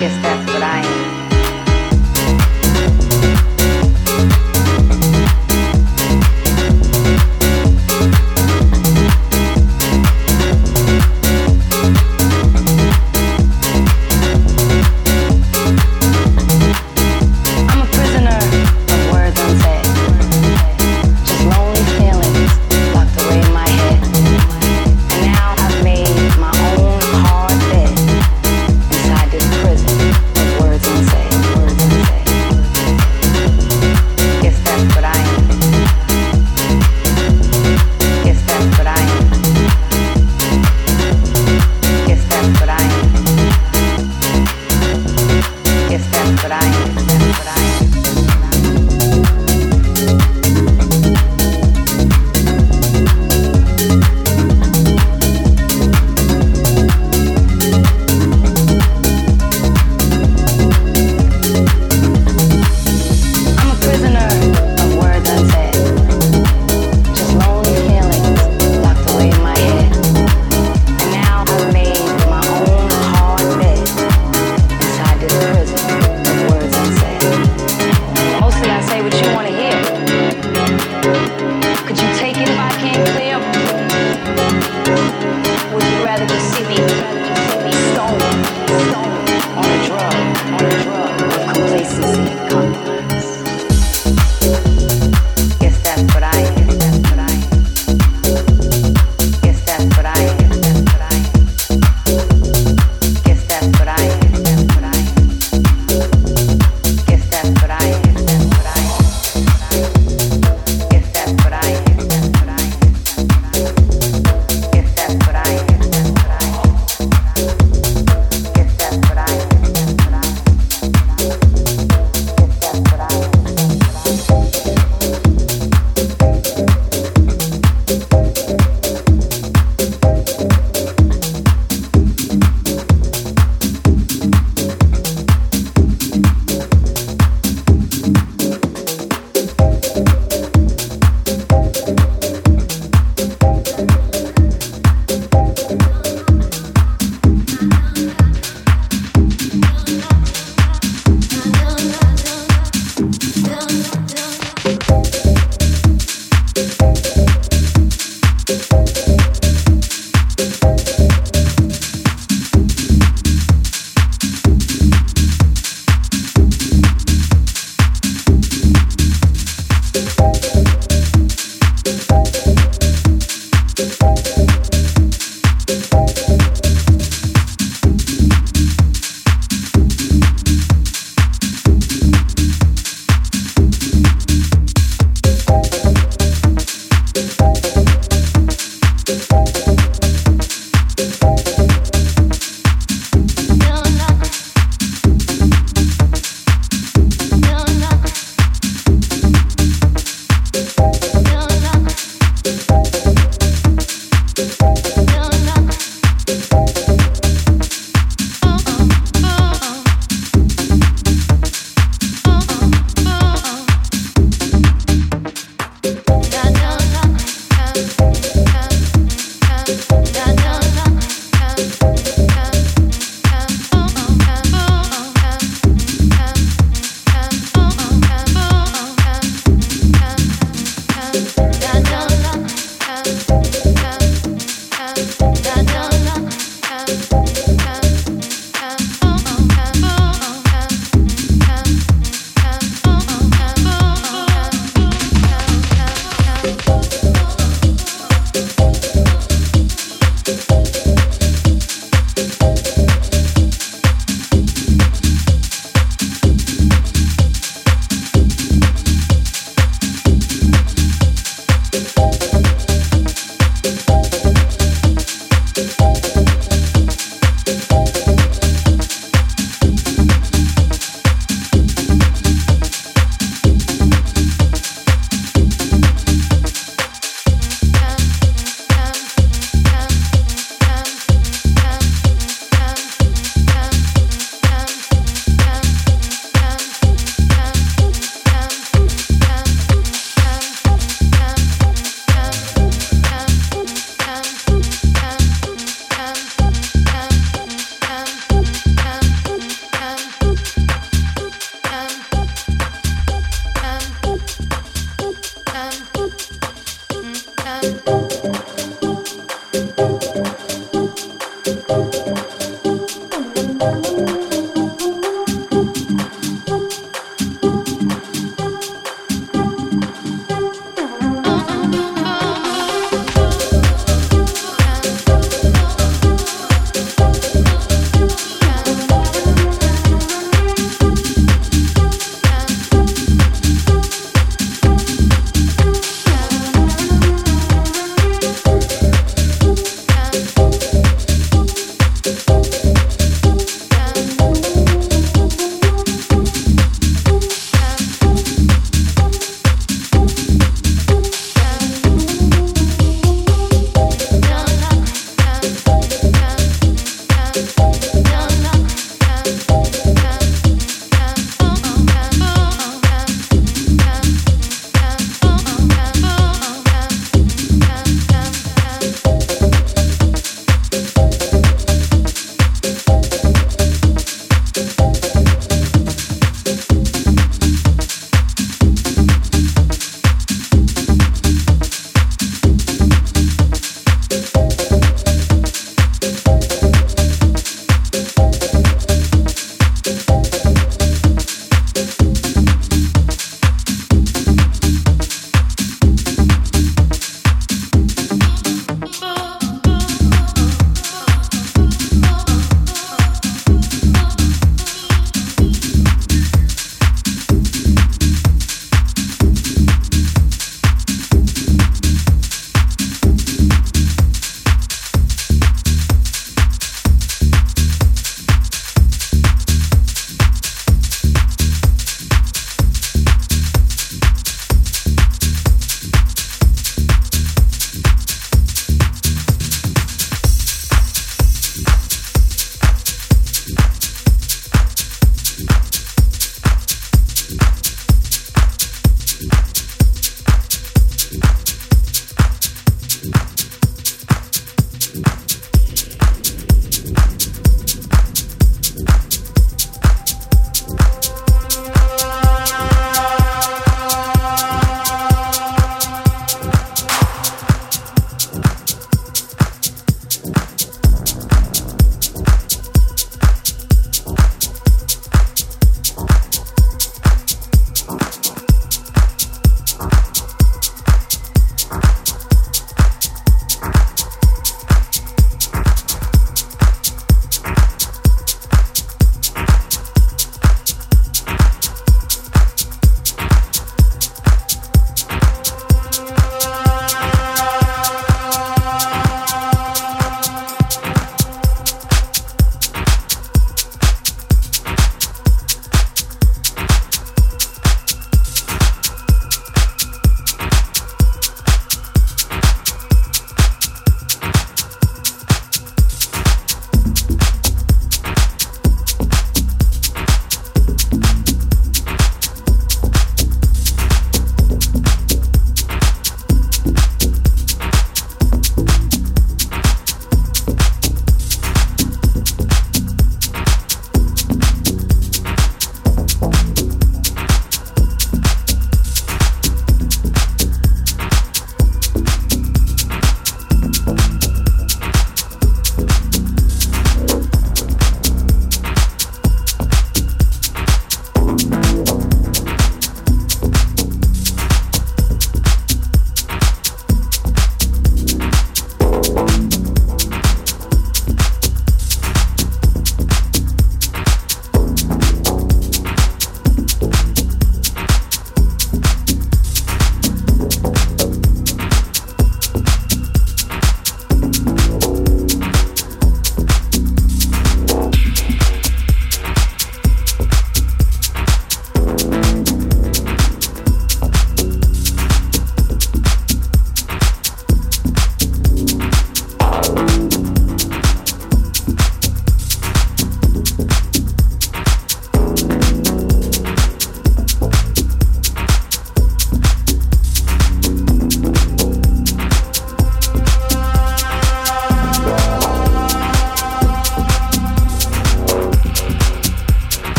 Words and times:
guess 0.00 0.22
that's 0.22 0.52
what 0.52 0.62
I 0.62 0.80
am. 0.80 0.93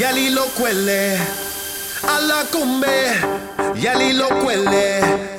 y 0.00 0.02
al 0.02 0.16
hilo 0.16 0.46
cuele, 0.56 1.14
a 2.08 2.20
la 2.22 2.44
cumbre 2.50 3.12
y 3.74 3.86
al 3.86 4.00
cuele. 4.40 5.29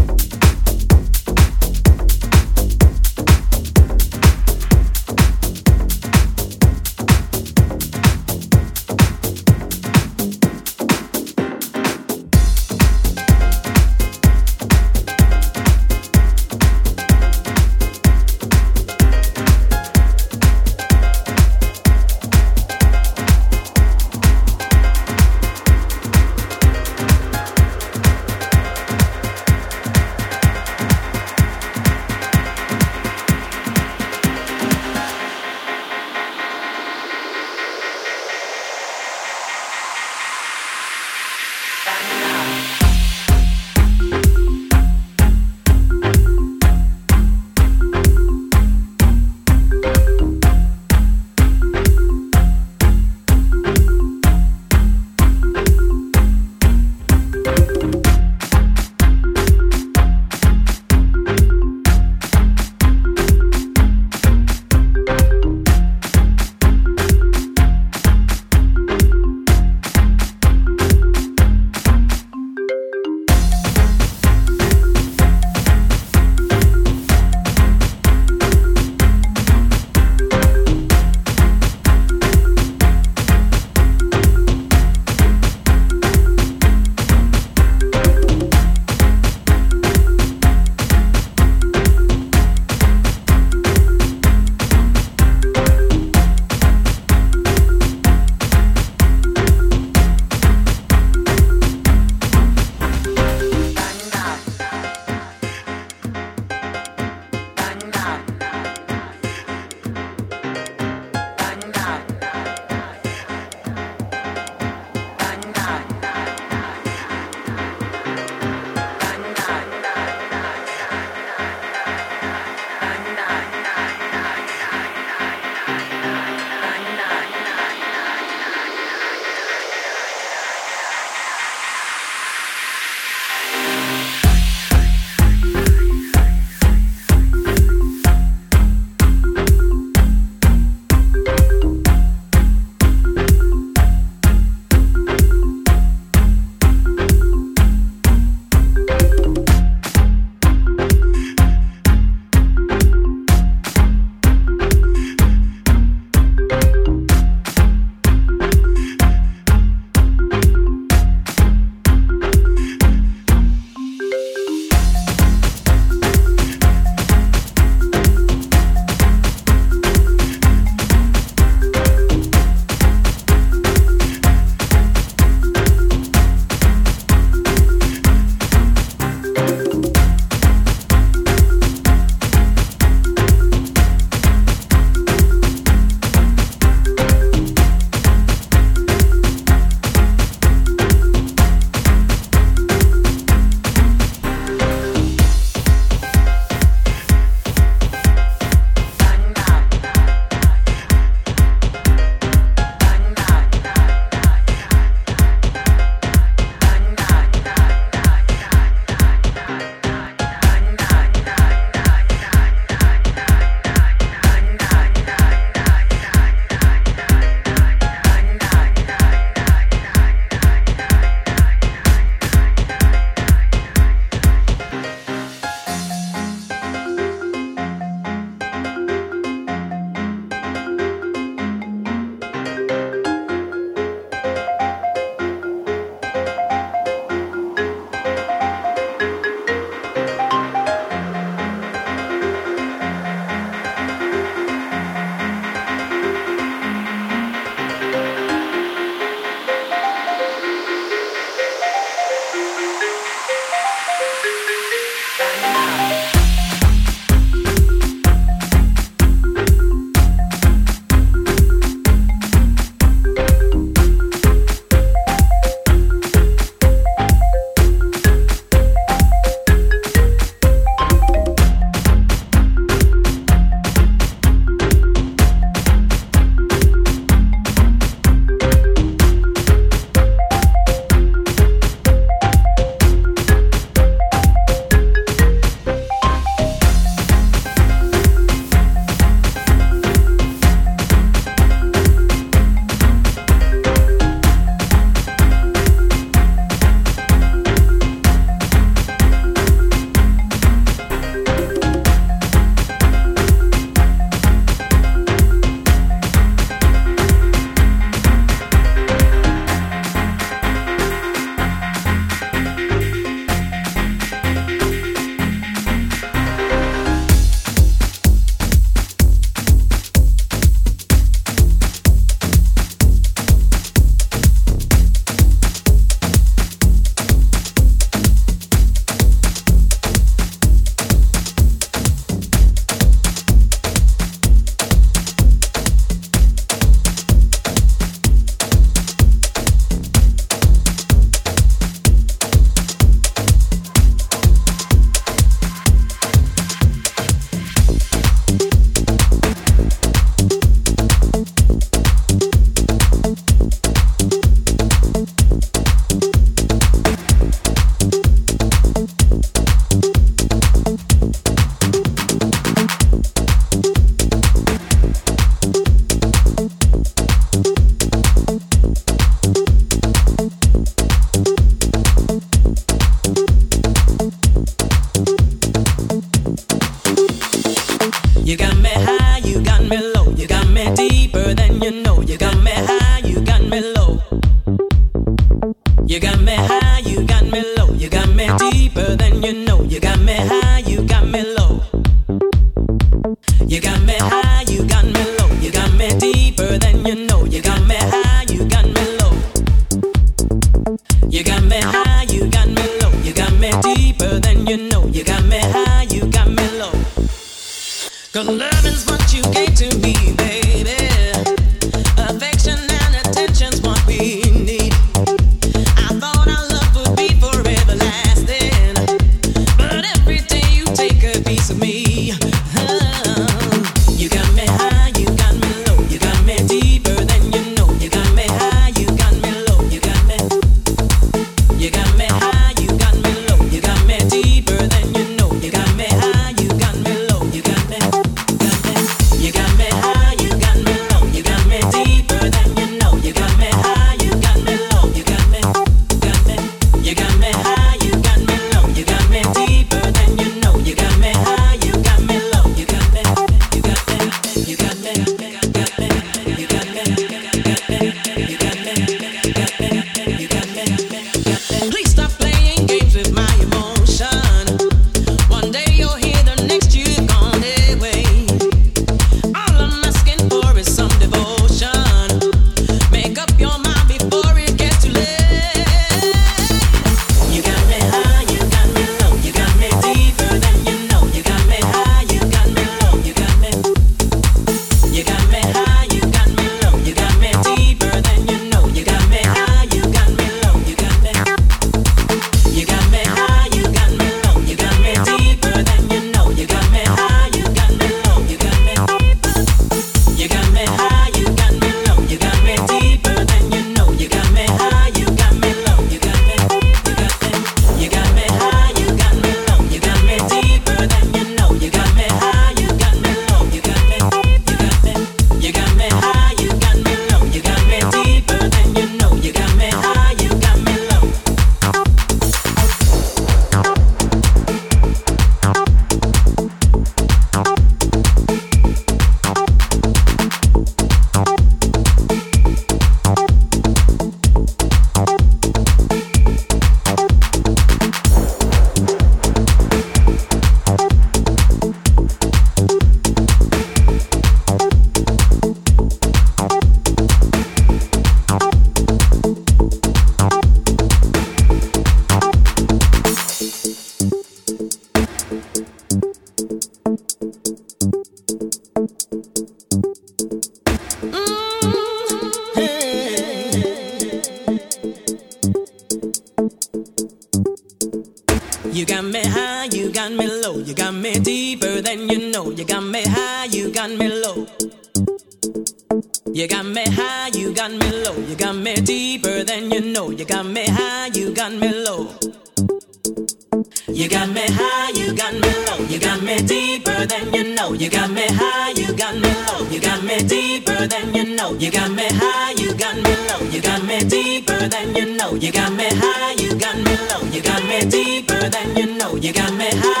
You 587.81 587.89
got 587.89 588.11
me 588.11 588.21
high, 588.29 588.73
you 588.77 588.93
got 588.93 589.15
me 589.15 589.33
low, 589.47 589.67
you 589.71 589.81
got 589.81 590.03
me 590.03 590.21
deeper 590.21 590.85
than 590.85 591.15
you 591.15 591.35
know. 591.35 591.55
You 591.55 591.71
got 591.71 591.89
me 591.89 592.03
high, 592.09 592.51
you 592.51 592.75
got 592.75 592.95
me 592.95 593.15
low, 593.27 593.41
you 593.49 593.59
got 593.59 593.83
me 593.83 594.03
deeper 594.03 594.67
than 594.67 594.95
you 594.95 595.17
know. 595.17 595.33
You 595.33 595.51
got 595.51 595.73
me 595.73 595.89
high, 595.89 596.33
you 596.33 596.53
got 596.53 596.77
me 596.77 596.95
low, 597.09 597.23
you 597.33 597.41
got 597.41 597.63
me 597.63 597.79
deeper 597.89 598.37
than 598.49 598.77
you 598.77 598.85
know. 598.85 599.15
You 599.15 599.33
got 599.33 599.51
me 599.55 599.65
high. 599.73 600.00